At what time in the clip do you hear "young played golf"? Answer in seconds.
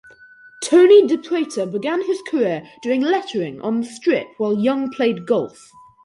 4.57-5.69